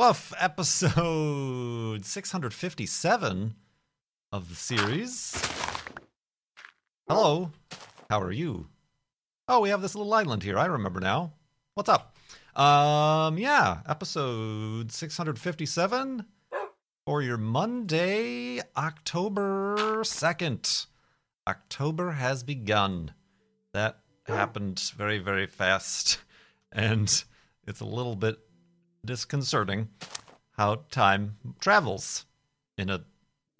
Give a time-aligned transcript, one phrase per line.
[0.00, 3.54] Woof, episode 657
[4.32, 5.38] of the series.
[7.06, 7.50] Hello,
[8.08, 8.68] how are you?
[9.46, 10.58] Oh, we have this little island here.
[10.58, 11.34] I remember now.
[11.74, 12.16] What's up?
[12.56, 16.24] Um, yeah, episode 657
[17.04, 20.86] for your Monday, October 2nd.
[21.46, 23.12] October has begun.
[23.74, 26.20] That happened very, very fast.
[26.72, 27.24] And
[27.66, 28.38] it's a little bit
[29.04, 29.88] disconcerting
[30.52, 32.26] how time travels
[32.76, 33.02] in a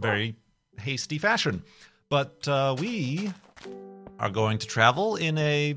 [0.01, 0.37] very
[0.79, 1.63] hasty fashion.
[2.09, 3.33] But uh, we
[4.19, 5.77] are going to travel in a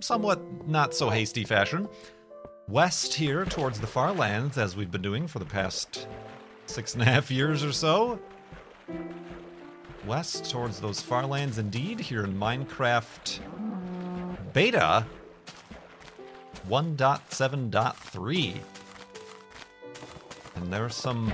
[0.00, 1.88] somewhat not so hasty fashion
[2.68, 6.06] west here towards the far lands, as we've been doing for the past
[6.66, 8.18] six and a half years or so.
[10.06, 13.40] West towards those far lands, indeed, here in Minecraft
[14.52, 15.06] Beta
[16.68, 18.60] 1.7.3.
[20.56, 21.32] And there's some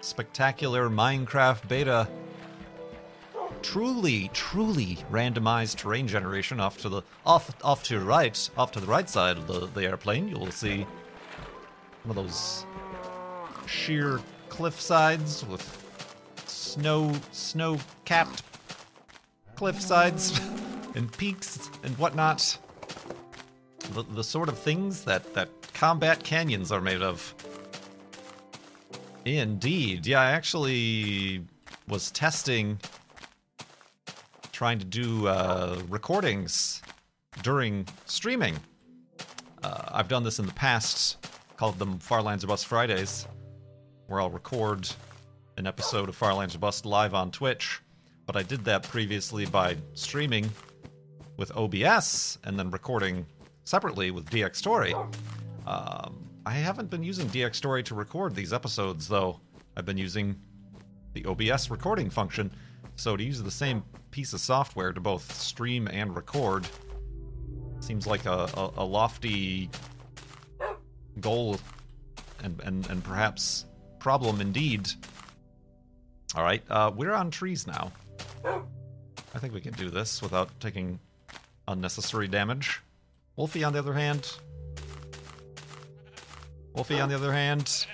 [0.00, 2.08] spectacular Minecraft beta
[3.62, 8.80] truly, truly randomized terrain generation off to the off off to your right, off to
[8.80, 10.28] the right side of the, the airplane.
[10.28, 10.86] You'll see
[12.04, 12.64] one of those
[13.66, 15.62] sheer cliff sides with
[16.46, 18.42] snow snow capped
[19.56, 20.38] cliff sides
[20.94, 22.58] and peaks and whatnot.
[23.92, 27.34] The, the sort of things that, that combat canyons are made of.
[29.26, 30.06] Indeed.
[30.06, 31.44] Yeah, I actually
[31.88, 32.78] was testing
[34.52, 36.80] trying to do uh, recordings
[37.42, 38.54] during streaming.
[39.64, 43.26] Uh, I've done this in the past, called them Farlands or Bust Fridays,
[44.06, 44.88] where I'll record
[45.56, 47.82] an episode of Farlands or Bust live on Twitch.
[48.26, 50.48] But I did that previously by streaming
[51.36, 53.26] with OBS and then recording
[53.64, 54.94] separately with Dxtory.
[55.66, 59.40] Um, I haven't been using Dxtory to record these episodes, though.
[59.76, 60.36] I've been using
[61.12, 62.52] the OBS recording function.
[62.94, 66.68] So to use the same piece of software to both stream and record
[67.80, 69.68] seems like a, a, a lofty
[71.20, 71.58] goal
[72.44, 73.66] and, and, and perhaps
[73.98, 74.88] problem indeed.
[76.36, 77.90] All right, uh, we're on trees now.
[78.44, 81.00] I think we can do this without taking
[81.66, 82.82] unnecessary damage.
[83.34, 84.30] Wolfie, on the other hand.
[86.76, 87.86] Wolfie, on the other hand.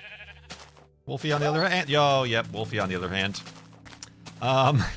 [1.05, 1.89] Wolfie, on the other hand.
[1.89, 3.41] Yo, yep, Wolfie, on the other hand.
[4.41, 4.83] Um.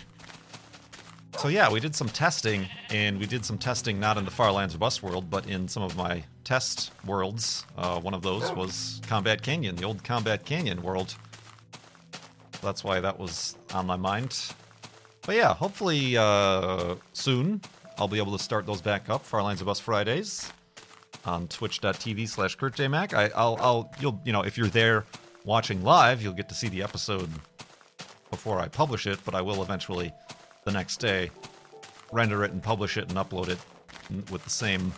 [1.39, 4.75] So yeah, we did some testing, and we did some testing not in the Farlands
[4.75, 7.67] or Bust world, but in some of my test worlds.
[7.77, 11.15] Uh, one of those was Combat Canyon, the old Combat Canyon world.
[12.63, 14.37] That's why that was on my mind.
[15.27, 17.61] But yeah, hopefully uh, soon
[17.99, 19.23] I'll be able to start those back up.
[19.23, 20.51] Farlands or Bust Fridays
[21.27, 23.15] on Twitch.tv slash KurtJMac.
[23.15, 25.05] I, I'll, I'll, you'll, you know, if you're there
[25.45, 27.31] watching live, you'll get to see the episode
[28.31, 29.19] before I publish it.
[29.25, 30.13] But I will eventually
[30.67, 31.31] the next day,
[32.13, 33.59] render it and publish it and upload it
[34.31, 34.93] with the same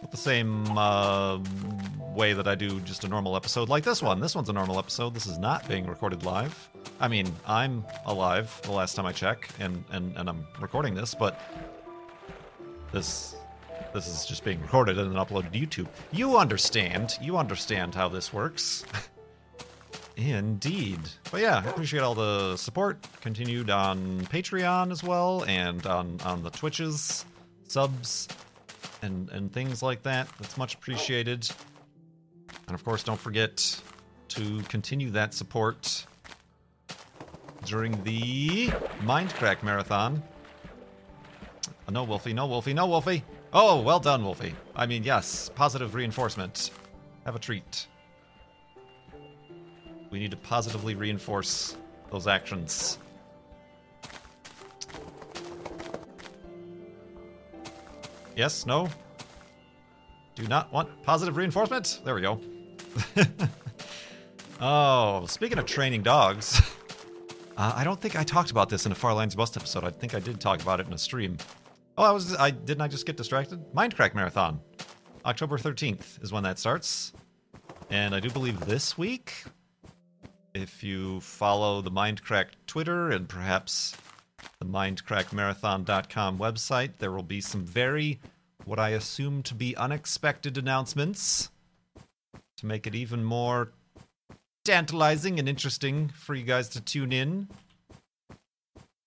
[0.00, 1.38] with the same uh,
[2.16, 4.18] way that I do just a normal episode like this one.
[4.18, 5.14] This one's a normal episode.
[5.14, 6.68] This is not being recorded live.
[6.98, 11.14] I mean, I'm alive the last time I check, and, and, and I'm recording this,
[11.14, 11.40] but
[12.92, 13.36] this
[13.92, 15.88] this is just being recorded and then uploaded to YouTube.
[16.12, 17.18] You understand.
[17.20, 18.84] You understand how this works.
[20.16, 21.00] Indeed.
[21.30, 26.42] But yeah, I appreciate all the support continued on Patreon as well and on, on
[26.42, 27.24] the Twitches,
[27.66, 28.28] subs,
[29.00, 30.28] and, and things like that.
[30.38, 31.48] That's much appreciated.
[32.66, 33.80] And of course, don't forget
[34.28, 36.06] to continue that support
[37.64, 38.68] during the
[39.02, 40.22] Mindcrack Marathon.
[41.88, 43.24] Oh, no, Wolfie, no, Wolfie, no, Wolfie.
[43.54, 44.54] Oh, well done, Wolfie.
[44.74, 46.70] I mean, yes, positive reinforcement.
[47.26, 47.86] Have a treat.
[50.10, 51.76] We need to positively reinforce
[52.10, 52.98] those actions.
[58.34, 58.88] Yes, no?
[60.34, 62.00] Do not want positive reinforcement?
[62.04, 62.40] There we go.
[64.60, 66.58] oh, speaking of training dogs,
[67.58, 69.84] uh, I don't think I talked about this in a Far Farlands Bust episode.
[69.84, 71.36] I think I did talk about it in a stream.
[71.98, 72.34] Oh, I was.
[72.36, 72.80] I didn't.
[72.80, 73.60] I just get distracted.
[73.74, 74.60] Mindcrack Marathon,
[75.24, 77.12] October thirteenth is when that starts,
[77.90, 79.44] and I do believe this week
[80.54, 83.96] if you follow the Mindcrack Twitter and perhaps
[84.58, 88.20] the mindcrackmarathon.com website, there will be some very,
[88.64, 91.50] what I assume to be unexpected announcements
[92.58, 93.72] to make it even more
[94.64, 97.48] tantalizing and interesting for you guys to tune in.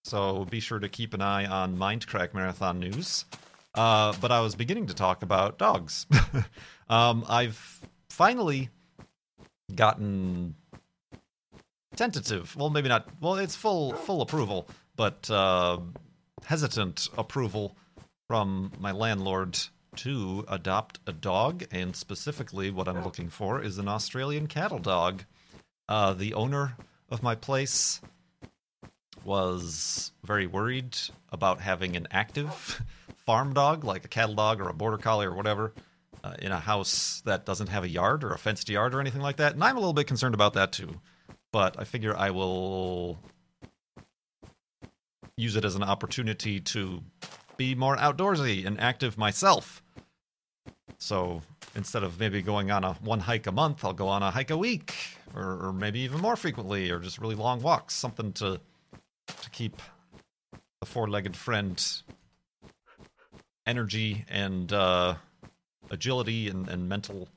[0.05, 3.25] So be sure to keep an eye on Mindcrack Marathon news.
[3.73, 6.05] Uh, but I was beginning to talk about dogs.
[6.89, 7.81] um, I've
[8.11, 8.69] finally
[9.73, 10.53] gotten
[11.95, 12.55] tentative.
[12.55, 13.09] Well, maybe not.
[13.19, 15.79] Well, it's full full approval, but uh,
[16.45, 17.75] hesitant approval
[18.27, 19.57] from my landlord
[19.95, 25.23] to adopt a dog, and specifically, what I'm looking for is an Australian cattle dog.
[25.89, 26.77] Uh, the owner
[27.09, 28.01] of my place
[29.25, 30.97] was very worried
[31.31, 32.81] about having an active
[33.25, 35.73] farm dog, like a cattle dog or a border collie or whatever,
[36.23, 39.21] uh, in a house that doesn't have a yard or a fenced yard or anything
[39.21, 39.53] like that.
[39.53, 41.01] And I'm a little bit concerned about that too.
[41.51, 43.19] But I figure I will
[45.37, 47.01] use it as an opportunity to
[47.57, 49.81] be more outdoorsy and active myself.
[50.97, 51.41] So
[51.75, 54.51] instead of maybe going on a one hike a month, I'll go on a hike
[54.51, 54.95] a week,
[55.33, 57.93] or, or maybe even more frequently, or just really long walks.
[57.93, 58.59] Something to
[59.27, 59.81] to keep
[60.79, 61.83] the four-legged friend
[63.65, 65.15] energy and uh,
[65.89, 67.27] agility and, and mental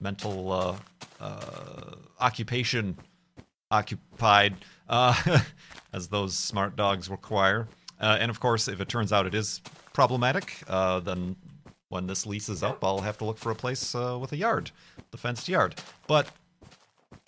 [0.00, 0.76] mental uh,
[1.20, 2.96] uh, occupation
[3.70, 4.54] occupied
[4.88, 5.40] uh,
[5.92, 7.66] as those smart dogs require.
[8.00, 9.62] Uh, and of course, if it turns out it is
[9.92, 11.34] problematic, uh, then
[11.88, 14.70] when this lease is up, I'll have to look for a place with a yard,
[15.10, 15.76] the fenced yard.
[16.06, 16.28] But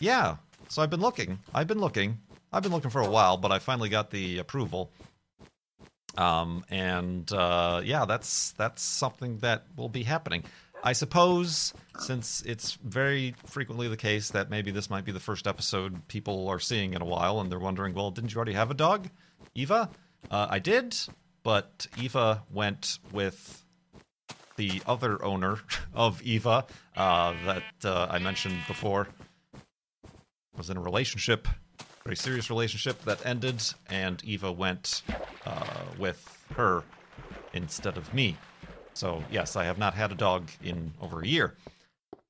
[0.00, 0.36] yeah,
[0.68, 1.38] so I've been looking.
[1.54, 2.18] I've been looking.
[2.52, 4.90] I've been looking for a while, but I finally got the approval.
[6.16, 10.44] Um, and uh, yeah, that's that's something that will be happening.
[10.82, 15.46] I suppose since it's very frequently the case that maybe this might be the first
[15.46, 18.70] episode people are seeing in a while, and they're wondering, well, didn't you already have
[18.70, 19.08] a dog,
[19.54, 19.90] Eva?
[20.30, 20.96] Uh, I did,
[21.42, 23.64] but Eva went with
[24.56, 25.58] the other owner
[25.94, 26.64] of Eva
[26.96, 29.08] uh, that uh, I mentioned before
[30.56, 31.48] was in a relationship
[32.06, 33.60] very serious relationship that ended,
[33.90, 35.02] and Eva went
[35.44, 35.66] uh,
[35.98, 36.84] with her
[37.52, 38.36] instead of me.
[38.94, 41.54] So yes, I have not had a dog in over a year.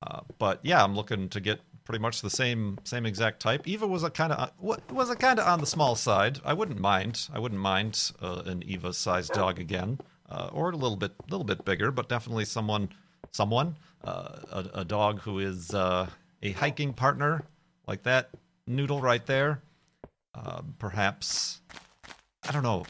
[0.01, 3.67] Uh, but yeah, I'm looking to get pretty much the same same exact type.
[3.67, 6.39] Eva was a kind of was a kind of on the small side.
[6.43, 7.29] I wouldn't mind.
[7.31, 11.45] I wouldn't mind uh, an Eva sized dog again, uh, or a little bit little
[11.45, 12.89] bit bigger, but definitely someone
[13.31, 16.07] someone uh, a, a, dog who is uh,
[16.41, 17.43] a hiking partner
[17.87, 18.29] like that
[18.65, 19.61] noodle right there
[20.37, 21.61] uh, perhaps
[22.47, 22.85] I don't know.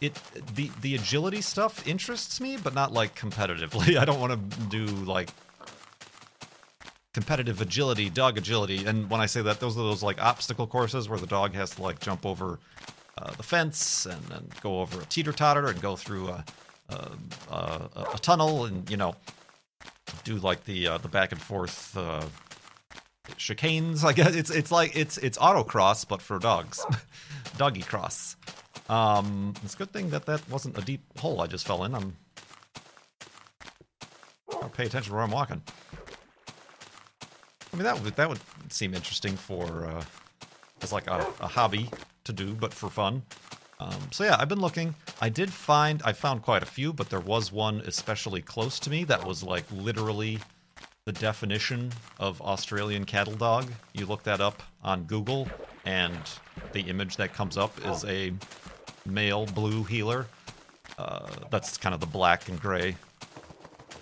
[0.00, 0.14] It
[0.54, 3.96] the the agility stuff interests me, but not like competitively.
[4.00, 5.30] I don't want to do like
[7.12, 8.84] competitive agility, dog agility.
[8.84, 11.70] And when I say that, those are those like obstacle courses where the dog has
[11.76, 12.58] to like jump over
[13.18, 16.44] uh, the fence and then go over a teeter totter and go through a,
[16.88, 17.10] a,
[17.50, 19.14] a, a, tunnel and you know
[20.24, 22.24] do like the uh, the back and forth uh,
[23.32, 24.04] chicanes.
[24.04, 26.84] I guess it's it's like it's it's autocross but for dogs,
[27.56, 28.36] doggy cross.
[28.88, 31.94] Um, it's a good thing that that wasn't a deep hole I just fell in.
[31.94, 32.16] I'm
[34.62, 35.62] I'll pay attention where I'm walking.
[37.72, 40.04] I mean that would that would seem interesting for uh,
[40.82, 41.90] as like a, a hobby
[42.24, 43.22] to do, but for fun.
[43.80, 44.94] Um, so yeah, I've been looking.
[45.20, 48.90] I did find I found quite a few, but there was one especially close to
[48.90, 50.38] me that was like literally
[51.04, 53.70] the definition of Australian cattle dog.
[53.92, 55.46] You look that up on Google,
[55.84, 56.18] and
[56.72, 58.32] the image that comes up is a
[59.04, 60.26] male blue heeler.
[60.96, 62.96] Uh, that's kind of the black and gray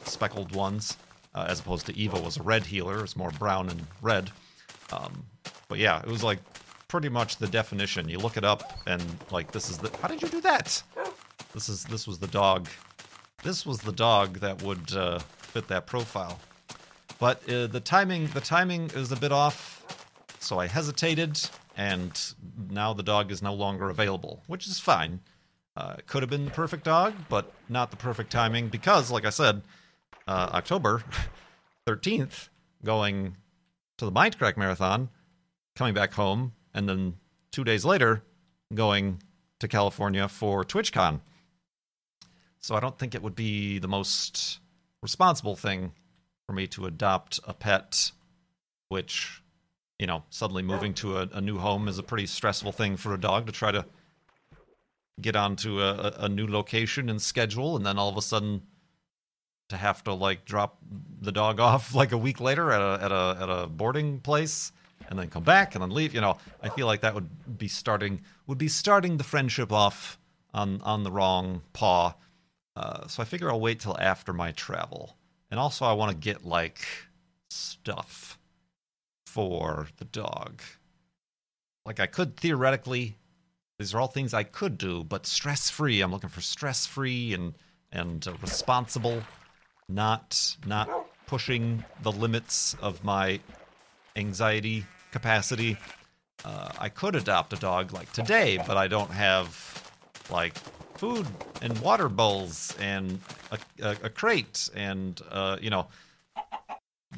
[0.04, 0.96] speckled ones,
[1.34, 3.02] uh, as opposed to Eva was a red heeler.
[3.02, 4.30] It's more brown and red.
[4.92, 5.24] Um,
[5.68, 6.38] but yeah, it was like
[6.86, 8.08] pretty much the definition.
[8.08, 9.90] You look it up, and like this is the.
[10.00, 10.80] How did you do that?
[11.52, 12.68] This is this was the dog.
[13.42, 16.38] This was the dog that would uh, fit that profile.
[17.22, 19.86] But uh, the timing the timing is a bit off,
[20.40, 21.38] so I hesitated,
[21.76, 22.20] and
[22.68, 25.20] now the dog is no longer available, which is fine.
[25.76, 29.30] Uh, could have been the perfect dog, but not the perfect timing because, like I
[29.30, 29.62] said,
[30.26, 31.04] uh, October
[31.86, 32.48] 13th,
[32.84, 33.36] going
[33.98, 35.08] to the Mindcrack Marathon,
[35.76, 37.14] coming back home, and then
[37.52, 38.24] two days later,
[38.74, 39.22] going
[39.60, 41.20] to California for TwitchCon.
[42.58, 44.58] So I don't think it would be the most
[45.02, 45.92] responsible thing
[46.46, 48.12] for me to adopt a pet,
[48.88, 49.42] which,
[49.98, 53.14] you know, suddenly moving to a, a new home is a pretty stressful thing for
[53.14, 53.86] a dog to try to
[55.20, 58.62] get onto a, a new location and schedule, and then all of a sudden
[59.68, 60.78] to have to like drop
[61.20, 64.72] the dog off like a week later at a at a at a boarding place.
[65.08, 66.14] and then come back and then leave.
[66.14, 70.18] You know, I feel like that would be starting would be starting the friendship off
[70.54, 72.14] on on the wrong paw.
[72.74, 75.16] Uh, so I figure I'll wait till after my travel,
[75.52, 76.80] and also I want to get like
[77.50, 78.38] stuff
[79.26, 80.62] for the dog.
[81.84, 83.16] Like I could theoretically,
[83.78, 86.00] these are all things I could do, but stress free.
[86.00, 87.52] I'm looking for stress free and
[87.92, 89.22] and uh, responsible,
[89.90, 90.88] not not
[91.26, 93.38] pushing the limits of my
[94.16, 95.76] anxiety capacity.
[96.46, 99.92] Uh, I could adopt a dog like today, but I don't have
[100.30, 100.54] like
[100.94, 101.26] food
[101.60, 103.18] and water bowls and
[103.50, 105.88] a, a, a crate and uh, you know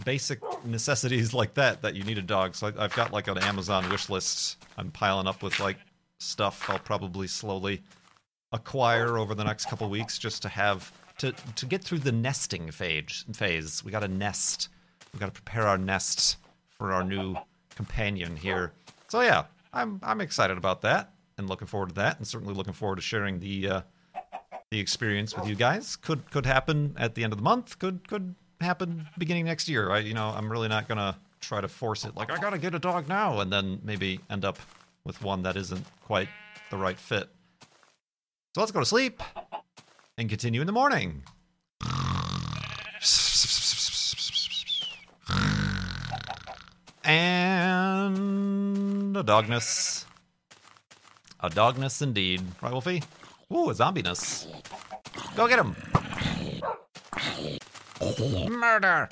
[0.04, 2.54] basic necessities like that that you need a dog.
[2.54, 4.56] So I, have got like an Amazon wish list.
[4.76, 5.76] I'm piling up with like
[6.18, 7.82] stuff I'll probably slowly
[8.52, 12.70] acquire over the next couple weeks just to have to to get through the nesting
[12.70, 13.24] phase.
[13.32, 13.84] Phase.
[13.84, 14.68] We got to nest.
[15.12, 16.38] We got to prepare our nest
[16.76, 17.36] for our new
[17.76, 18.72] companion here.
[19.08, 22.72] So yeah, I'm I'm excited about that and looking forward to that, and certainly looking
[22.72, 23.80] forward to sharing the uh,
[24.70, 25.96] the experience with you guys.
[25.96, 27.78] Could could happen at the end of the month.
[27.78, 29.90] Could could happen beginning next year.
[29.90, 32.16] I you know I'm really not gonna try to force it.
[32.16, 34.58] Like I gotta get a dog now, and then maybe end up
[35.04, 36.28] with one that isn't quite
[36.70, 37.28] the right fit.
[38.54, 39.22] So let's go to sleep
[40.16, 41.22] and continue in the morning.
[47.04, 50.06] And a dogness.
[51.44, 52.40] A dogness indeed.
[52.62, 53.02] Right, Wolfie?
[53.52, 54.46] Ooh, a zombiness.
[55.36, 55.76] Go get him.
[58.50, 59.10] Murder.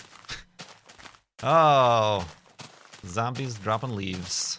[1.42, 2.26] Oh.
[3.06, 4.58] Zombies dropping leaves.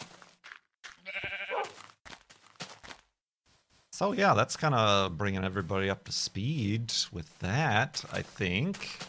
[3.92, 9.00] So yeah, that's kind of bringing everybody up to speed with that, I think.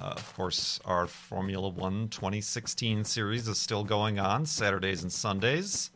[0.00, 5.90] Uh, of course, our Formula One 2016 series is still going on Saturdays and Sundays.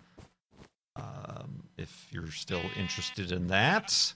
[0.96, 4.14] Um, if you're still interested in that,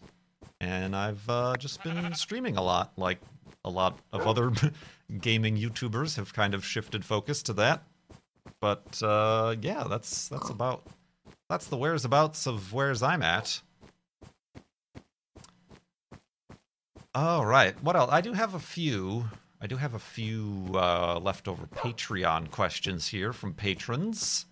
[0.61, 3.19] and I've uh, just been streaming a lot, like
[3.65, 4.53] a lot of other
[5.21, 7.83] gaming YouTubers have kind of shifted focus to that.
[8.61, 10.87] But uh, yeah, that's that's about
[11.49, 13.61] that's the whereabouts of where's I'm at.
[17.15, 17.81] All right.
[17.83, 18.11] What else?
[18.13, 19.25] I do have a few
[19.61, 24.47] I do have a few uh, leftover Patreon questions here from patrons.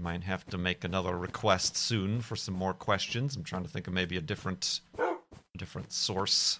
[0.00, 3.36] I might have to make another request soon for some more questions.
[3.36, 4.80] I'm trying to think of maybe a different,
[5.58, 6.58] different source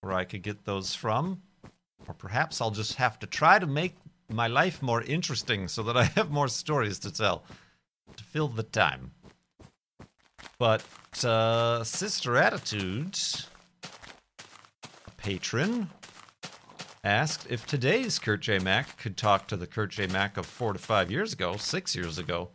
[0.00, 1.42] where I could get those from,
[2.08, 3.94] or perhaps I'll just have to try to make
[4.28, 7.44] my life more interesting so that I have more stories to tell
[8.16, 9.12] to fill the time.
[10.58, 10.82] But
[11.22, 13.16] uh, Sister Attitude,
[15.16, 15.88] patron,
[17.04, 18.58] asked if today's Kurt J.
[18.58, 20.08] Mac could talk to the Kurt J.
[20.08, 22.48] Mac of four to five years ago, six years ago.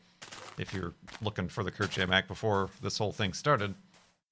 [0.61, 2.05] If you're looking for the Kurt J.
[2.27, 3.73] Before this whole thing started,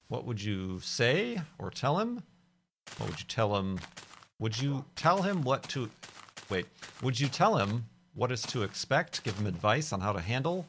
[0.06, 2.22] what would you say or tell him?
[2.98, 3.80] What would you tell him?
[4.38, 5.90] Would you tell him what to.
[6.48, 6.66] Wait,
[7.02, 7.84] would you tell him
[8.14, 9.24] what is to expect?
[9.24, 10.66] Give him advice on how to handle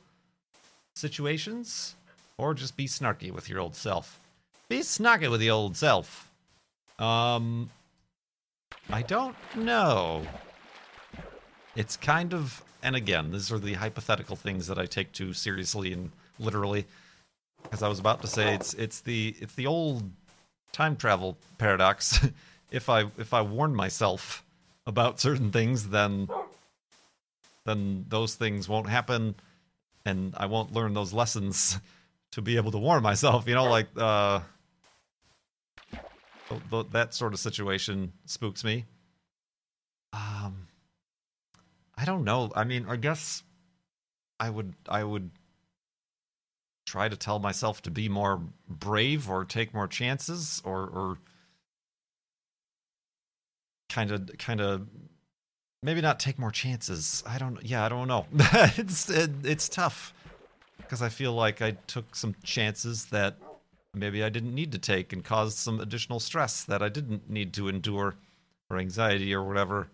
[0.95, 1.93] situations?
[2.39, 4.19] Or just be snarky with your old self?
[4.67, 6.31] Be snarky with the old self.
[6.97, 7.69] Um,
[8.89, 10.25] I don't know.
[11.75, 15.93] It's kind of, and again, these are the hypothetical things that I take too seriously
[15.93, 16.85] and literally.
[17.71, 20.09] As I was about to say, it's it's the it's the old
[20.71, 22.19] time travel paradox.
[22.71, 24.43] if I if I warn myself
[24.87, 26.27] about certain things, then
[27.65, 29.35] then those things won't happen,
[30.05, 31.79] and I won't learn those lessons
[32.31, 33.47] to be able to warn myself.
[33.47, 34.41] You know, like uh,
[36.91, 38.85] that sort of situation spooks me.
[40.13, 40.67] Um,
[42.01, 42.51] I don't know.
[42.55, 43.43] I mean, I guess
[44.39, 45.29] I would I would
[46.87, 51.17] try to tell myself to be more brave or take more chances or or
[53.87, 54.87] kind of kind of
[55.83, 57.23] maybe not take more chances.
[57.27, 58.25] I don't yeah, I don't know.
[58.33, 60.11] it's it, it's tough
[60.77, 63.37] because I feel like I took some chances that
[63.93, 67.53] maybe I didn't need to take and caused some additional stress that I didn't need
[67.53, 68.15] to endure
[68.71, 69.89] or anxiety or whatever.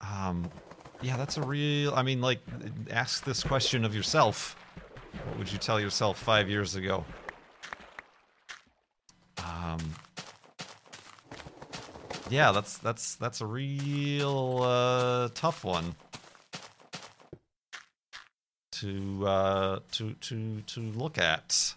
[0.00, 0.48] Um,
[1.02, 1.94] yeah, that's a real.
[1.94, 2.40] I mean, like,
[2.90, 4.56] ask this question of yourself.
[5.26, 7.04] What would you tell yourself five years ago?
[9.38, 9.78] Um,
[12.30, 15.94] yeah, that's that's that's a real uh, tough one
[18.72, 21.74] to uh, to to to look at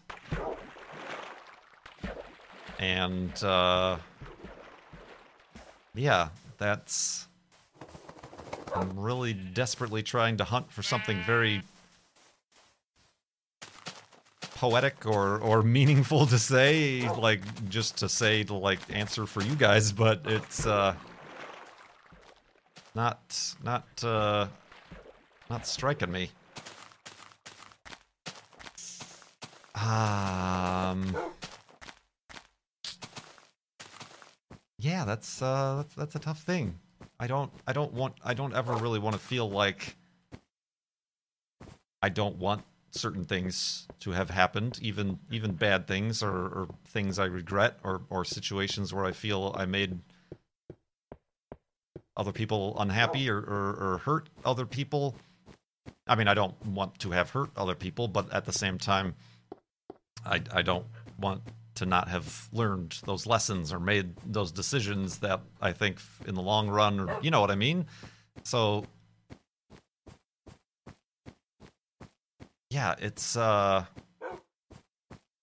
[2.80, 3.98] and uh,
[5.94, 7.28] yeah, that's
[8.80, 11.62] I'm really desperately trying to hunt for something very
[14.56, 19.56] poetic or or meaningful to say, like just to say to like answer for you
[19.56, 20.96] guys, but it's uh
[22.96, 24.48] not not uh
[25.50, 26.30] not striking me.
[29.76, 31.16] Um
[34.82, 36.80] Yeah, that's uh that's that's a tough thing.
[37.20, 39.96] I don't I don't want I don't ever really want to feel like
[42.02, 47.20] I don't want certain things to have happened, even even bad things or, or things
[47.20, 50.00] I regret or or situations where I feel I made
[52.16, 55.16] other people unhappy or, or, or hurt other people.
[56.08, 59.16] I mean, I don't want to have hurt other people, but at the same time,
[60.26, 60.86] I I don't
[61.20, 61.42] want
[61.80, 66.42] to not have learned those lessons or made those decisions that I think in the
[66.42, 67.86] long run, or you know what I mean.
[68.44, 68.86] So
[72.70, 73.86] yeah, it's uh,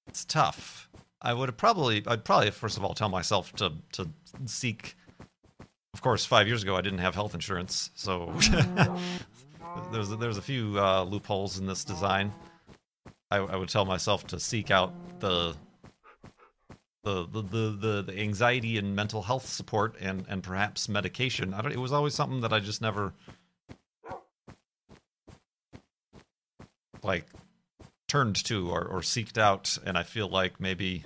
[0.06, 0.90] it's tough.
[1.22, 4.08] I would have probably, I'd probably first of all tell myself to to
[4.44, 4.94] seek.
[5.94, 8.30] Of course, five years ago I didn't have health insurance, so
[9.90, 12.30] there's there's a few uh, loopholes in this design.
[13.30, 15.56] I, I would tell myself to seek out the
[17.06, 21.54] the, the the the anxiety and mental health support and and perhaps medication.
[21.54, 21.72] I don't.
[21.72, 23.12] It was always something that I just never
[27.04, 27.26] like
[28.08, 31.04] turned to or or seeked out, and I feel like maybe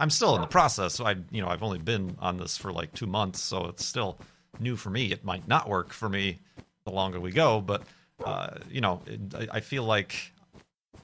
[0.00, 0.94] I'm still in the process.
[0.94, 3.84] So I you know I've only been on this for like two months, so it's
[3.84, 4.18] still
[4.58, 5.12] new for me.
[5.12, 6.38] It might not work for me
[6.86, 7.82] the longer we go, but
[8.24, 10.32] uh, you know it, I, I feel like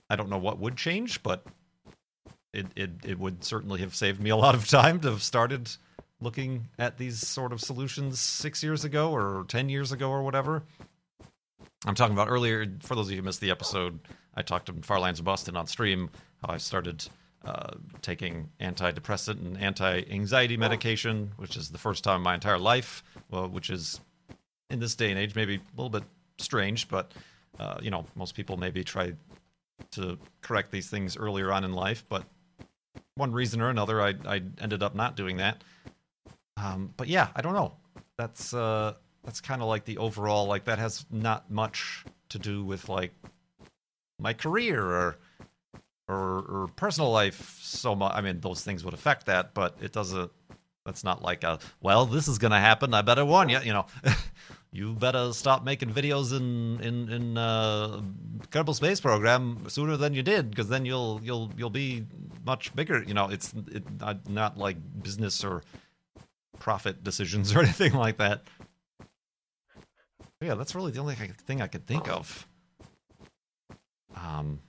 [0.09, 1.45] I don't know what would change, but
[2.53, 5.71] it, it it would certainly have saved me a lot of time to have started
[6.21, 10.63] looking at these sort of solutions six years ago or ten years ago or whatever.
[11.85, 12.67] I'm talking about earlier.
[12.81, 13.99] For those of you who missed the episode,
[14.35, 16.11] I talked to Farlands Boston on stream
[16.43, 17.09] how I started
[17.45, 17.71] uh,
[18.03, 23.03] taking antidepressant and anti-anxiety medication, which is the first time in my entire life.
[23.31, 24.01] Well, which is
[24.71, 26.05] in this day and age maybe a little bit
[26.39, 27.13] strange, but
[27.59, 29.13] uh, you know most people maybe try
[29.93, 32.25] to correct these things earlier on in life, but
[33.15, 35.63] one reason or another, I I ended up not doing that.
[36.57, 37.75] Um, but yeah, I don't know.
[38.19, 38.95] That's uh,
[39.25, 43.13] that's kind of like the overall like that has not much to do with like
[44.19, 45.19] my career or
[46.09, 48.13] or, or personal life so much.
[48.15, 50.31] I mean, those things would affect that, but it doesn't.
[50.85, 52.93] That's not like a well, this is gonna happen.
[52.93, 53.61] I better warn you.
[53.61, 53.87] You know,
[54.73, 58.01] you better stop making videos in in in uh,
[58.49, 62.07] Kerbal Space Program sooner than you did, because then you'll you'll you'll be
[62.45, 63.03] much bigger.
[63.03, 65.63] You know, it's it, not, not like business or
[66.59, 68.45] profit decisions or anything like that.
[68.99, 72.49] But yeah, that's really the only thing I could think of.
[74.17, 74.61] Um,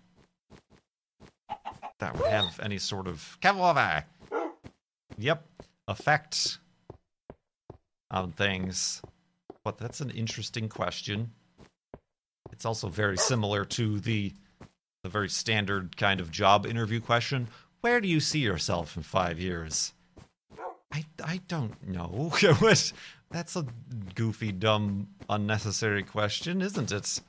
[2.00, 4.04] that would have any sort of Kavlova.
[5.18, 5.46] Yep,
[5.88, 6.58] effect
[8.12, 9.02] on things.
[9.64, 11.32] But that's an interesting question.
[12.52, 14.34] It's also very similar to the
[15.04, 17.50] the very standard kind of job interview question.
[17.82, 19.94] Where do you see yourself in five years?
[20.94, 22.32] I, I don't know.
[23.32, 23.66] That's a
[24.16, 27.20] goofy, dumb, unnecessary question, isn't it?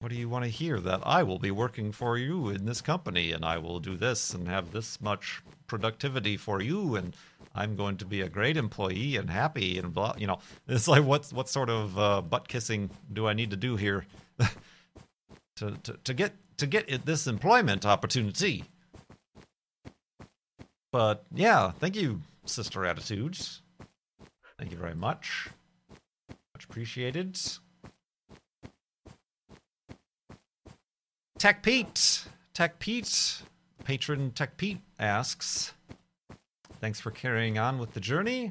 [0.00, 0.80] What do you want to hear?
[0.80, 4.34] That I will be working for you in this company and I will do this
[4.34, 7.16] and have this much productivity for you and
[7.54, 10.14] I'm going to be a great employee and happy and blah.
[10.18, 10.38] You know,
[10.68, 14.06] it's like what what sort of uh, butt kissing do I need to do here
[15.56, 18.64] to, to to get to get this employment opportunity?
[20.92, 23.62] But yeah, thank you, Sister Attitudes.
[24.58, 25.48] Thank you very much.
[26.54, 27.38] Much appreciated.
[31.38, 32.24] Tech Pete.
[32.54, 33.42] Tech Pete.
[33.84, 35.72] Patron Tech Pete asks
[36.82, 38.50] Thanks for carrying on with the journey.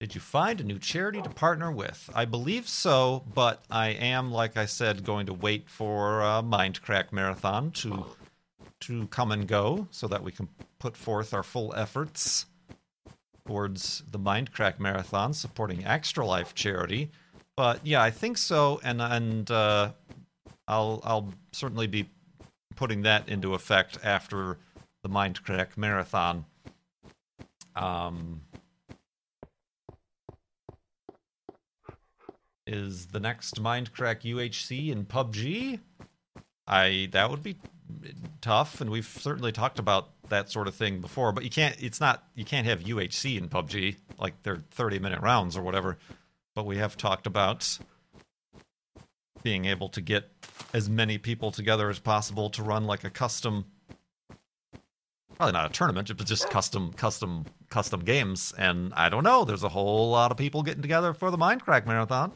[0.00, 2.08] Did you find a new charity to partner with?
[2.14, 7.12] I believe so, but I am, like I said, going to wait for a Mindcrack
[7.12, 8.06] Marathon to
[8.80, 12.46] to come and go so that we can put forth our full efforts
[13.46, 17.10] towards the Mindcrack Marathon supporting Extra Life charity.
[17.54, 19.92] But yeah, I think so, and and uh,
[20.66, 22.08] I'll I'll certainly be
[22.76, 24.56] putting that into effect after
[25.02, 26.46] the Mindcrack Marathon.
[27.74, 28.42] Um,
[32.66, 35.80] is the next Mindcrack UHC in PUBG?
[36.66, 37.56] I that would be
[38.40, 41.32] tough, and we've certainly talked about that sort of thing before.
[41.32, 41.76] But you can't.
[41.82, 42.24] It's not.
[42.34, 45.98] You can't have UHC in PUBG like they're thirty minute rounds or whatever.
[46.54, 47.78] but we have talked about
[49.42, 50.30] being able to get
[50.72, 53.64] as many people together as possible to run like a custom
[55.42, 58.54] probably not a tournament but just custom custom custom games.
[58.56, 61.84] And i don't know there's a whole lot of people getting together for the Mindcrack
[61.84, 62.30] Marathon.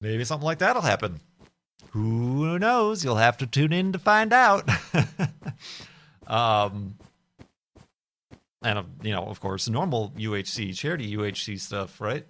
[0.00, 1.20] Maybe something like that'll happen.
[1.90, 3.04] Who knows?
[3.04, 4.68] You'll have to tune in to find out.
[6.26, 6.96] Um
[8.60, 12.26] and uh, you know of course normal uhc charity uhc stuff right?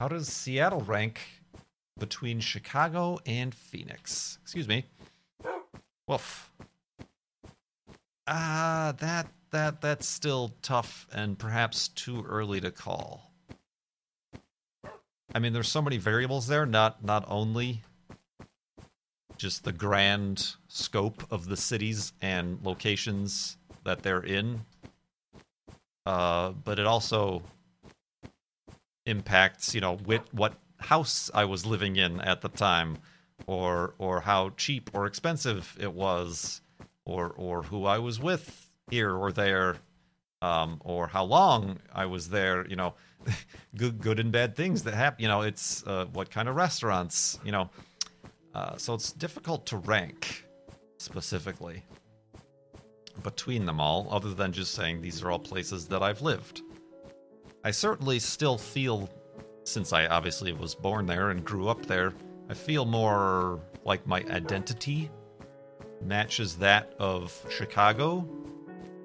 [0.00, 1.20] How does Seattle rank
[1.98, 4.38] between Chicago and Phoenix?
[4.42, 4.86] Excuse me.
[6.06, 6.50] Woof.
[8.28, 13.32] Ah, uh, that that that's still tough and perhaps too early to call.
[15.34, 16.66] I mean, there's so many variables there.
[16.66, 17.82] Not not only
[19.36, 24.64] just the grand scope of the cities and locations that they're in,
[26.06, 27.42] uh, but it also
[29.04, 32.98] impacts, you know, with what house I was living in at the time,
[33.46, 36.60] or or how cheap or expensive it was,
[37.04, 39.76] or or who I was with here or there,
[40.42, 42.66] um, or how long I was there.
[42.66, 42.94] You know,
[43.76, 45.22] good good and bad things that happen.
[45.22, 47.38] You know, it's uh, what kind of restaurants.
[47.44, 47.70] You know,
[48.54, 50.44] uh, so it's difficult to rank
[50.98, 51.82] specifically
[53.22, 56.62] between them all, other than just saying these are all places that I've lived.
[57.64, 59.08] I certainly still feel,
[59.64, 62.12] since I obviously was born there and grew up there,
[62.48, 65.10] I feel more like my identity
[66.02, 68.28] matches that of Chicago.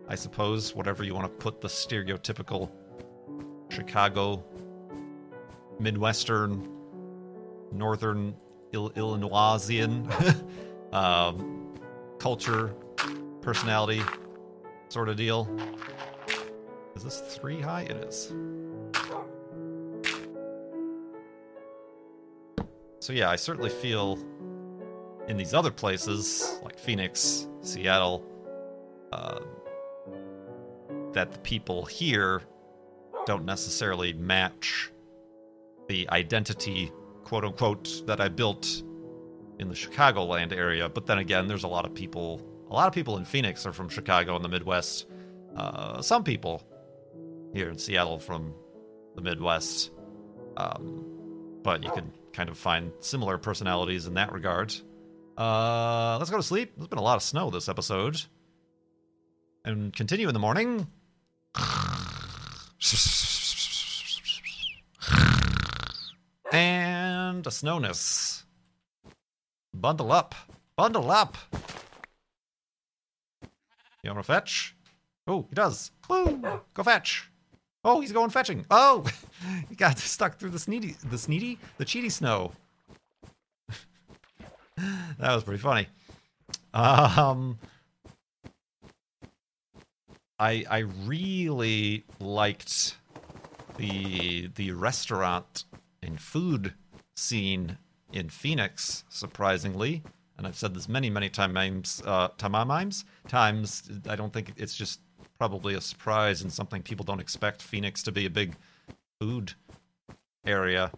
[0.08, 2.69] I suppose, whatever you want to put the stereotypical
[3.69, 4.43] Chicago,
[5.80, 6.69] Midwestern,
[7.71, 8.36] Northern
[8.73, 10.08] Il- Illinoisian
[10.91, 11.73] um,
[12.19, 12.75] culture,
[13.41, 14.04] personality
[14.89, 15.49] sort of deal.
[16.95, 17.84] Is this three high?
[17.84, 18.34] It is.
[23.01, 24.19] So yeah, I certainly feel
[25.27, 28.23] in these other places like Phoenix, Seattle,
[29.11, 29.39] uh,
[31.11, 32.43] that the people here
[33.25, 34.91] don't necessarily match
[35.87, 36.91] the identity,
[37.23, 38.83] quote unquote, that I built
[39.57, 40.87] in the Chicagoland area.
[40.87, 42.39] But then again, there's a lot of people.
[42.69, 45.07] A lot of people in Phoenix are from Chicago and the Midwest.
[45.55, 46.61] Uh, some people
[47.51, 48.53] here in Seattle from
[49.15, 49.89] the Midwest.
[50.55, 51.03] Um,
[51.63, 54.73] but you can kind of find similar personalities in that regard.
[55.37, 56.73] Uh, let's go to sleep.
[56.75, 58.21] There's been a lot of snow this episode.
[59.63, 60.87] And continue in the morning.
[66.51, 68.43] And a snowness.
[69.73, 70.35] Bundle up.
[70.75, 71.37] Bundle up.
[74.03, 74.75] You want to fetch?
[75.27, 75.91] Oh, he does.
[76.09, 77.30] Go fetch.
[77.83, 78.65] Oh, he's going fetching.
[78.69, 79.05] Oh,
[79.69, 82.51] he got stuck through the sneedy, the sneedy, the cheaty snow.
[84.77, 85.87] that was pretty funny.
[86.73, 87.57] Um,
[90.39, 92.97] I I really liked
[93.77, 95.65] the the restaurant
[96.03, 96.73] and food
[97.15, 97.77] scene
[98.13, 99.03] in Phoenix.
[99.09, 100.03] Surprisingly,
[100.37, 102.01] and I've said this many many times.
[102.05, 103.89] Uh, times times.
[104.07, 104.99] I don't think it's just
[105.41, 108.56] probably a surprise and something people don't expect Phoenix to be a big
[109.19, 109.54] food
[110.45, 110.91] area.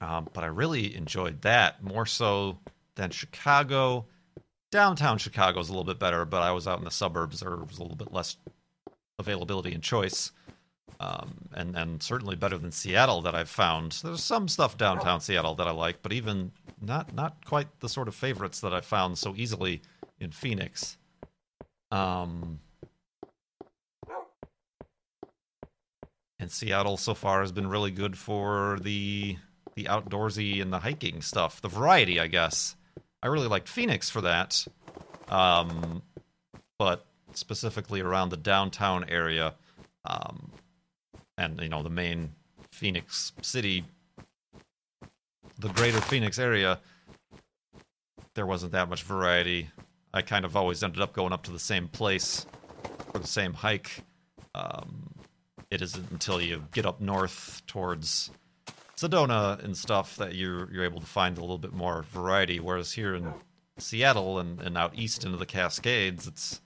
[0.00, 2.58] Um, but I really enjoyed that more so
[2.94, 4.06] than Chicago.
[4.70, 7.40] Downtown Chicago is a little bit better, but I was out in the suburbs.
[7.40, 8.36] There was a little bit less
[9.18, 10.30] availability and choice,
[11.00, 13.98] um, and and certainly better than Seattle that I've found.
[14.04, 18.06] There's some stuff downtown Seattle that I like, but even not not quite the sort
[18.06, 19.82] of favorites that I found so easily
[20.20, 20.98] in Phoenix.
[21.90, 22.60] Um,
[26.38, 29.36] and Seattle so far has been really good for the
[29.76, 32.74] the outdoorsy and the hiking stuff, the variety, I guess.
[33.22, 34.66] I really liked Phoenix for that,
[35.28, 36.02] um,
[36.78, 39.54] but specifically around the downtown area,
[40.04, 40.50] um,
[41.38, 42.32] and you know the main
[42.70, 43.84] Phoenix city,
[45.58, 46.80] the greater Phoenix area.
[48.34, 49.68] There wasn't that much variety.
[50.12, 52.46] I kind of always ended up going up to the same place
[53.12, 54.02] for the same hike.
[54.54, 55.10] Um,
[55.70, 58.30] it isn't until you get up north towards
[58.96, 62.58] Sedona and stuff that you're you're able to find a little bit more variety.
[62.60, 63.32] Whereas here in
[63.78, 66.60] Seattle and, and out east into the Cascades, it's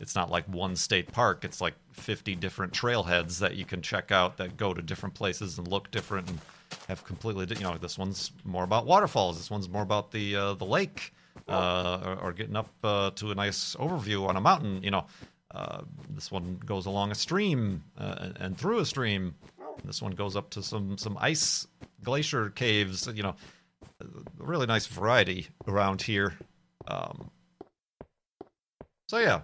[0.00, 1.44] it's not like one state park.
[1.44, 5.58] It's like 50 different trailheads that you can check out that go to different places
[5.58, 6.40] and look different and
[6.88, 9.36] have completely you know this one's more about waterfalls.
[9.36, 11.12] This one's more about the uh, the lake
[11.48, 14.82] or, or, getting up uh, to a nice overview on a mountain.
[14.82, 15.06] You know,
[15.54, 19.34] Uh, this one goes along a stream uh, and, and through a stream.
[19.84, 21.66] This one goes up to some some ice
[22.02, 23.06] glacier caves.
[23.06, 23.36] You know,
[24.00, 24.06] a
[24.38, 26.36] really nice variety around here.
[26.88, 27.30] Um,
[29.08, 29.42] so yeah,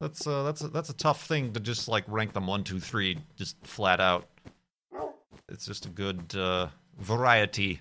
[0.00, 2.78] that's uh, that's a, that's a tough thing to just like rank them one, two,
[2.78, 4.28] three, just flat out.
[5.48, 6.68] It's just a good uh,
[6.98, 7.80] variety,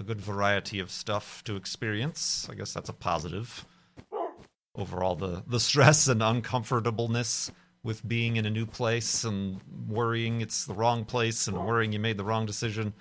[0.00, 2.48] a good variety of stuff to experience.
[2.50, 3.66] I guess that's a positive.
[4.74, 10.64] Overall, the the stress and uncomfortableness with being in a new place and worrying it's
[10.64, 12.94] the wrong place and worrying you made the wrong decision.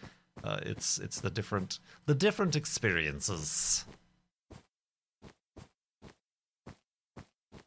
[0.43, 3.85] Uh, it's it's the different the different experiences.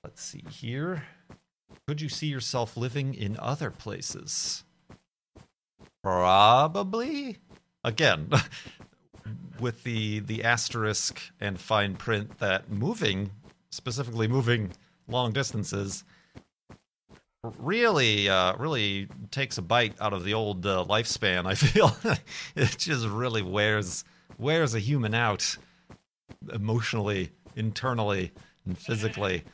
[0.05, 1.05] Let's see here.
[1.87, 4.65] Could you see yourself living in other places?
[6.03, 7.39] Probably.
[7.85, 8.31] Again,
[9.63, 13.31] with the the asterisk and fine print that moving,
[13.71, 14.73] specifically moving
[15.09, 16.05] long distances,
[17.59, 21.47] really uh, really takes a bite out of the old uh, lifespan.
[21.47, 21.97] I feel
[22.57, 24.05] it just really wears
[24.39, 25.57] wears a human out
[26.53, 28.33] emotionally, internally,
[28.67, 29.45] and physically.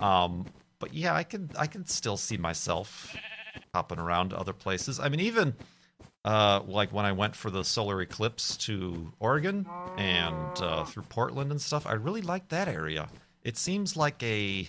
[0.00, 0.46] Um,
[0.80, 3.14] but yeah, I could I could still see myself
[3.72, 4.98] hopping around to other places.
[4.98, 5.54] I mean, even
[6.24, 11.50] uh, like when I went for the solar eclipse to Oregon and uh, through Portland
[11.50, 13.08] and stuff, I really liked that area.
[13.42, 14.68] It seems like a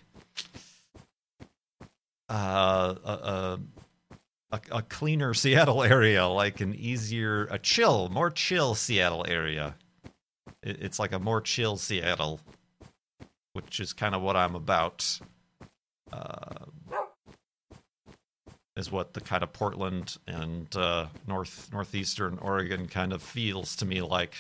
[2.28, 3.60] uh, a,
[4.52, 9.76] a, a cleaner Seattle area, like an easier, a chill, more chill Seattle area.
[10.64, 12.40] It, it's like a more chill Seattle,
[13.54, 15.20] which is kind of what I'm about.
[16.12, 16.66] Uh,
[18.76, 23.86] is what the kind of Portland and uh, north northeastern Oregon kind of feels to
[23.86, 24.36] me like.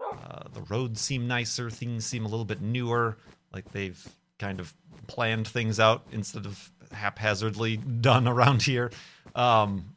[0.00, 3.18] Uh, the roads seem nicer, things seem a little bit newer,
[3.52, 4.72] like they've kind of
[5.06, 8.90] planned things out instead of haphazardly done around here.
[9.34, 9.94] Um,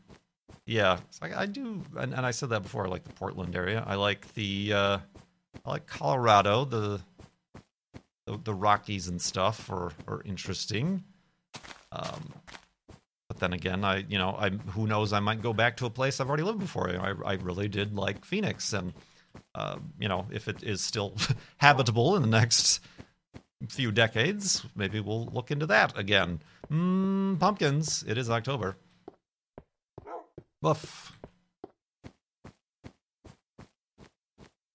[0.65, 2.85] yeah, I, I, do, and, and, I said that before.
[2.85, 3.83] I like the Portland area.
[3.85, 4.97] I like the, uh,
[5.65, 6.65] I like Colorado.
[6.65, 7.01] The,
[8.25, 11.03] the, the Rockies and stuff are are interesting.
[11.91, 12.33] Um,
[13.31, 15.89] but then again, I you know I who knows I might go back to a
[15.89, 16.89] place I've already lived before.
[16.89, 18.91] I I really did like Phoenix, and
[19.55, 21.15] uh, you know if it is still
[21.57, 22.81] habitable in the next
[23.69, 26.41] few decades, maybe we'll look into that again.
[26.69, 28.03] Mm, pumpkins.
[28.05, 28.75] It is October.
[30.61, 31.13] Woof.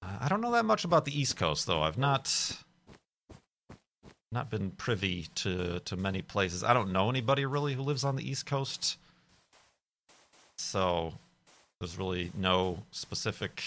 [0.00, 1.82] I don't know that much about the East Coast, though.
[1.82, 2.56] I've not
[4.32, 6.64] not been privy to to many places.
[6.64, 8.98] I don't know anybody really who lives on the East Coast,
[10.56, 11.12] so
[11.78, 13.62] there's really no specific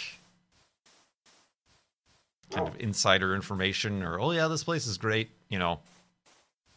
[2.52, 5.80] kind of insider information or oh yeah this place is great you know.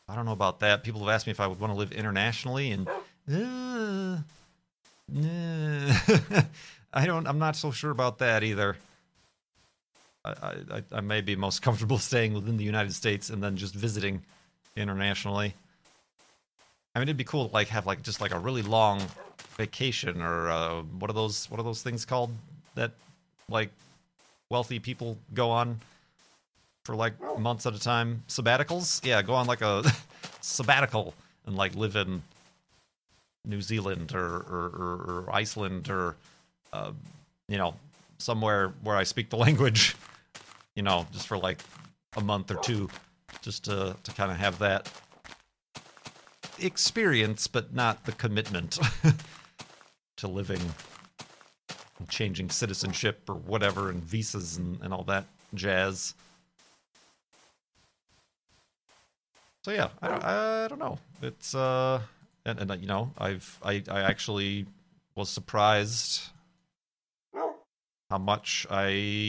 [0.09, 0.83] I don't know about that.
[0.83, 2.89] People have asked me if i would want to live internationally and
[3.31, 4.19] uh,
[5.17, 6.43] uh,
[6.93, 8.77] i don't i'm not so sure about that either
[10.25, 10.31] I,
[10.71, 14.23] I, I may be most comfortable staying within the united states and then just visiting
[14.77, 15.55] internationally
[16.95, 19.03] i mean it'd be cool to like have like just like a really long
[19.57, 22.31] vacation or uh, what are those what are those things called
[22.75, 22.93] that
[23.49, 23.71] like
[24.51, 25.81] wealthy people go on
[26.85, 28.23] for like months at a time.
[28.29, 29.05] Sabbaticals?
[29.05, 29.83] Yeah, go on like a
[30.41, 31.15] sabbatical
[31.47, 32.23] and like live in
[33.45, 36.17] New Zealand or or, or, or Iceland or
[36.73, 36.93] uh,
[37.49, 37.75] you know
[38.19, 39.97] somewhere where I speak the language.
[40.75, 41.61] You know, just for like
[42.17, 42.89] a month or two,
[43.41, 44.91] just to to kind of have that
[46.59, 48.79] experience, but not the commitment
[50.17, 50.61] to living
[52.09, 56.15] changing citizenship or whatever and visas and, and all that jazz.
[59.65, 60.99] So yeah, I, I don't know.
[61.23, 62.01] It's uh,
[62.45, 64.67] and, and you know, I've I I actually
[65.15, 66.23] was surprised
[68.13, 68.89] how much I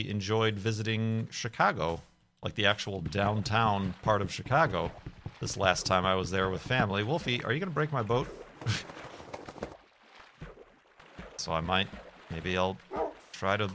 [0.10, 2.02] enjoyed visiting Chicago,
[2.44, 4.92] like the actual downtown part of Chicago.
[5.40, 7.02] This last time I was there with family.
[7.02, 8.28] Wolfie, are you gonna break my boat?
[11.38, 11.88] so I might
[12.30, 12.78] Maybe I'll
[13.32, 13.70] try to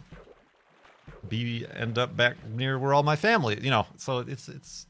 [1.26, 3.86] be end up back near where all my family, you know.
[3.96, 4.86] So it's it's.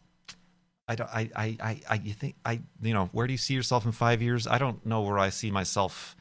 [0.88, 1.10] I don't.
[1.10, 3.92] I I I, I you think I you know where do you see yourself in
[3.92, 4.48] five years?
[4.48, 6.16] I don't know where I see myself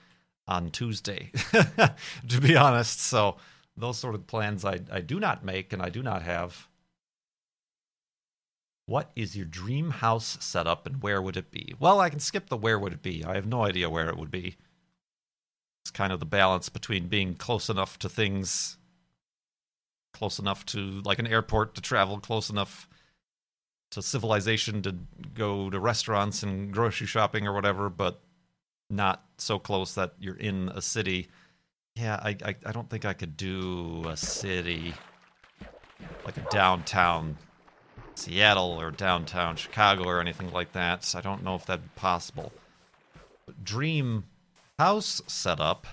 [0.48, 1.32] on Tuesday,
[2.28, 3.00] to be honest.
[3.00, 3.38] So
[3.78, 6.68] those sort of plans I I do not make and I do not have.
[8.88, 11.76] What is your dream house setup and where would it be?
[11.78, 13.24] Well, I can skip the where would it be.
[13.24, 14.56] I have no idea where it would be.
[15.84, 18.78] It's kind of the balance between being close enough to things,
[20.14, 22.88] close enough to like an airport to travel, close enough
[23.92, 24.96] to civilization to
[25.34, 28.22] go to restaurants and grocery shopping or whatever, but
[28.90, 31.28] not so close that you're in a city.
[32.00, 34.94] Yeah, I, I, I don't think I could do a city
[36.26, 37.38] like a downtown
[38.14, 41.04] Seattle or downtown Chicago or anything like that.
[41.04, 42.52] So I don't know if that'd be possible.
[43.46, 44.26] But dream
[44.78, 45.88] house setup.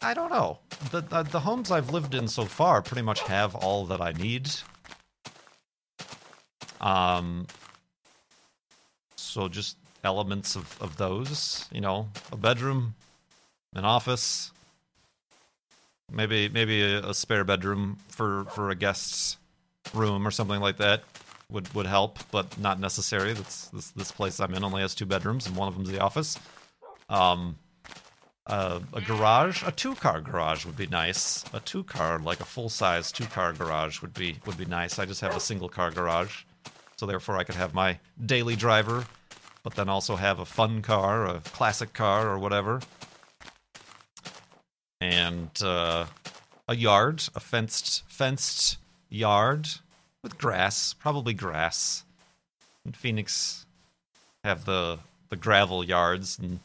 [0.00, 0.60] I don't know.
[0.92, 4.12] The, the the homes I've lived in so far pretty much have all that I
[4.12, 4.50] need.
[6.80, 7.46] Um
[9.16, 12.94] so just elements of, of those, you know, a bedroom,
[13.74, 14.52] an office,
[16.10, 19.36] maybe maybe a, a spare bedroom for for a guest's
[19.94, 21.02] room or something like that
[21.50, 23.32] would would help, but not necessary.
[23.32, 26.00] That's this this place I'm in only has two bedrooms, and one of them's the
[26.00, 26.38] office.
[27.08, 27.56] Um,
[28.46, 31.44] uh, a garage, a two car garage would be nice.
[31.52, 34.98] A two car, like a full size two car garage, would be would be nice.
[34.98, 36.44] I just have a single car garage,
[36.96, 39.06] so therefore I could have my daily driver,
[39.62, 42.80] but then also have a fun car, a classic car, or whatever,
[45.00, 46.06] and uh,
[46.66, 49.68] a yard, a fenced fenced yard
[50.22, 52.04] with grass, probably grass.
[52.84, 53.66] In Phoenix,
[54.44, 56.60] have the the gravel yards, and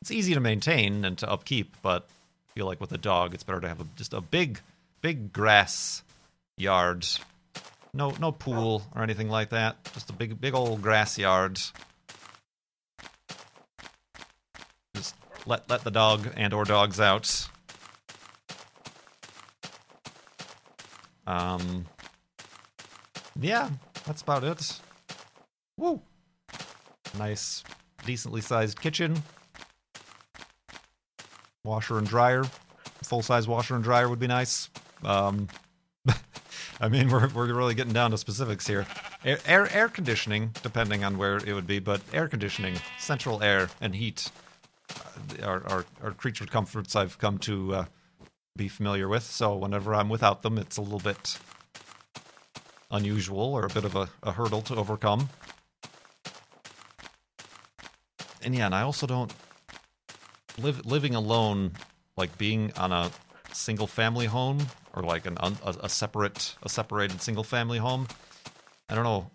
[0.00, 1.76] it's easy to maintain and to upkeep.
[1.82, 2.06] But
[2.50, 4.60] I feel like with a dog, it's better to have a, just a big,
[5.00, 6.02] big grass
[6.56, 7.06] yard.
[7.94, 9.76] No, no pool or anything like that.
[9.92, 11.60] Just a big, big old grass yard.
[14.94, 15.14] Just
[15.46, 17.48] let let the dog and or dogs out.
[21.26, 21.86] Um,
[23.40, 23.70] yeah,
[24.06, 24.80] that's about it.
[25.76, 26.00] Woo!
[27.18, 27.62] Nice,
[28.04, 29.22] decently sized kitchen.
[31.64, 32.44] Washer and dryer.
[33.02, 34.68] Full size washer and dryer would be nice.
[35.04, 35.48] Um,
[36.80, 38.86] I mean, we're, we're really getting down to specifics here.
[39.24, 43.68] Air, air, air conditioning, depending on where it would be, but air conditioning, central air,
[43.80, 44.30] and heat
[45.42, 47.84] are, are, are creature comforts I've come to uh,
[48.56, 49.22] be familiar with.
[49.22, 51.38] So whenever I'm without them, it's a little bit
[52.90, 55.28] unusual or a bit of a, a hurdle to overcome.
[58.42, 59.32] And yeah, and I also don't
[60.58, 61.72] live living alone,
[62.16, 63.10] like being on a
[63.52, 68.08] single family home or like an a, a separate a separated single family home.
[68.88, 69.30] I don't know.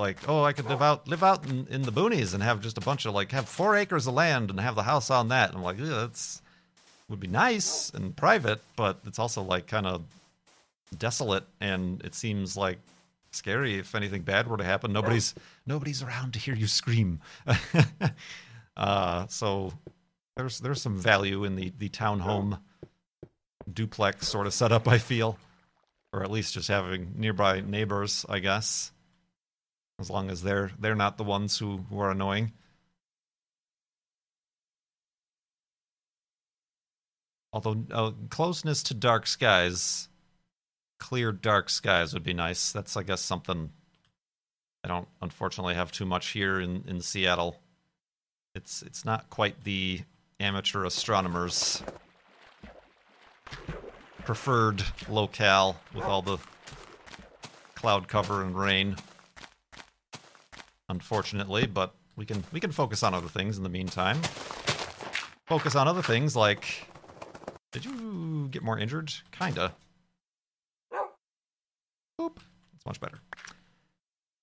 [0.00, 2.78] Like, oh, I could live out live out in, in the boonies and have just
[2.78, 5.50] a bunch of like have four acres of land and have the house on that.
[5.50, 6.42] And I'm like, yeah, that's
[7.08, 10.04] would be nice and private, but it's also like kind of
[10.96, 12.78] desolate and it seems like
[13.32, 14.92] scary if anything bad were to happen.
[14.92, 15.34] Nobody's
[15.66, 17.20] nobody's around to hear you scream.
[18.76, 19.72] uh, so
[20.36, 22.60] there's there's some value in the the townhome
[23.72, 24.88] duplex sort of setup.
[24.88, 25.38] I feel,
[26.12, 28.24] or at least just having nearby neighbors.
[28.28, 28.92] I guess,
[30.00, 32.52] as long as they're they're not the ones who who are annoying.
[37.52, 40.08] Although uh, closeness to dark skies,
[40.98, 42.72] clear dark skies would be nice.
[42.72, 43.70] That's I guess something
[44.84, 47.60] I don't unfortunately have too much here in, in Seattle.
[48.54, 50.00] It's it's not quite the
[50.38, 51.82] amateur astronomers
[54.24, 56.38] preferred locale with all the
[57.74, 58.96] cloud cover and rain.
[60.90, 64.20] Unfortunately, but we can we can focus on other things in the meantime.
[65.46, 66.88] Focus on other things like
[67.70, 69.12] did you get more injured?
[69.30, 69.72] Kinda.
[72.20, 72.38] Boop.
[72.72, 73.20] That's much better.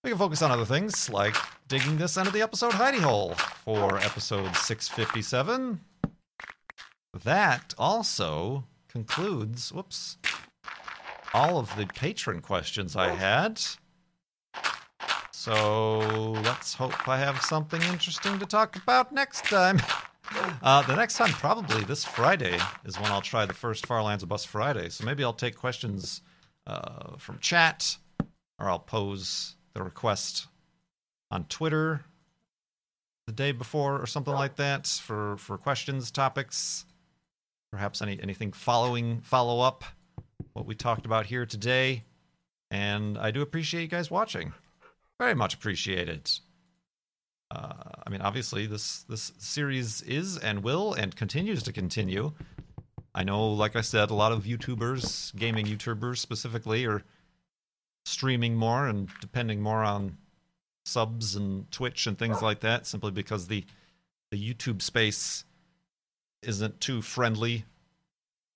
[0.06, 1.36] We can focus on other things like
[1.68, 5.82] digging this end of the episode hidey hole for episode 657.
[7.26, 10.18] That also concludes, whoops,
[11.34, 13.62] all of the patron questions I had.
[15.48, 16.00] So
[16.44, 19.80] let's hope I have something interesting to talk about next time.
[20.62, 24.26] Uh, the next time, probably this Friday, is when I'll try the first Far Lands
[24.26, 24.90] or Bust Friday.
[24.90, 26.22] So maybe I'll take questions
[26.66, 27.96] uh, from chat,
[28.60, 30.48] or I'll pose the request
[31.32, 32.02] on Twitter
[33.26, 36.84] the day before, or something like that, for for questions, topics,
[37.72, 39.86] perhaps any anything following follow up
[40.52, 42.04] what we talked about here today.
[42.70, 44.52] And I do appreciate you guys watching.
[45.20, 46.30] Very much appreciated.
[47.50, 47.74] Uh,
[48.06, 52.34] I mean, obviously, this this series is and will and continues to continue.
[53.16, 57.04] I know, like I said, a lot of YouTubers, gaming YouTubers specifically, are
[58.06, 60.18] streaming more and depending more on
[60.86, 63.66] subs and Twitch and things like that, simply because the
[64.30, 65.46] the YouTube space
[66.44, 67.66] isn't too friendly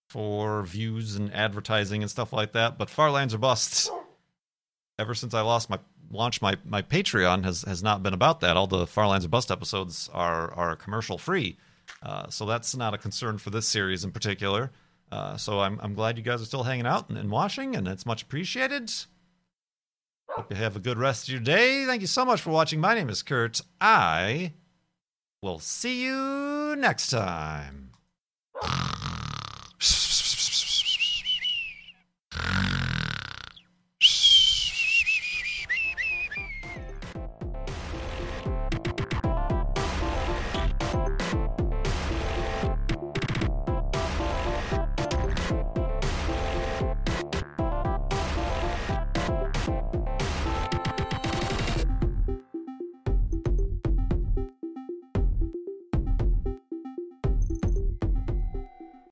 [0.10, 2.78] for views and advertising and stuff like that.
[2.78, 3.90] But Farlands or Bust,
[5.02, 5.80] ever since I lost my
[6.12, 8.56] launched my my Patreon, has has not been about that.
[8.56, 11.58] All the Farlands or Bust episodes are are commercial free,
[12.04, 14.72] uh, so that's not a concern for this series in particular.
[15.12, 17.88] Uh, so I'm I'm glad you guys are still hanging out and, and watching, and
[17.88, 18.92] it's much appreciated.
[20.30, 21.86] Hope you have a good rest of your day.
[21.86, 22.80] Thank you so much for watching.
[22.80, 23.62] My name is Kurt.
[23.82, 24.54] I
[25.42, 27.92] will see you next time.